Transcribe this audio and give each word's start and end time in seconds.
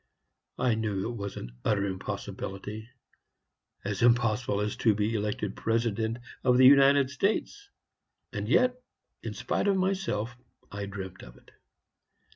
I 0.57 0.73
knew 0.73 1.07
it 1.11 1.15
was 1.15 1.37
an 1.37 1.55
utter 1.63 1.85
impossibility 1.85 2.89
as 3.85 4.01
impossible 4.01 4.59
as 4.61 4.75
to 4.77 4.95
be 4.95 5.13
elected 5.13 5.55
President 5.55 6.17
of 6.43 6.57
the 6.57 6.65
United 6.65 7.11
States; 7.11 7.69
and 8.33 8.49
yet, 8.49 8.81
in 9.21 9.35
spite 9.35 9.67
of 9.67 9.77
myself, 9.77 10.35
I 10.71 10.87
dreamed 10.87 11.21
of 11.21 11.37
it. 11.37 11.51